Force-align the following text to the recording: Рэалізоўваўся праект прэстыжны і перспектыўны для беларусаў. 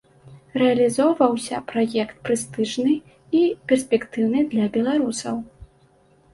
Рэалізоўваўся 0.61 1.59
праект 1.73 2.17
прэстыжны 2.31 2.95
і 3.43 3.45
перспектыўны 3.69 4.39
для 4.57 4.65
беларусаў. 4.81 5.35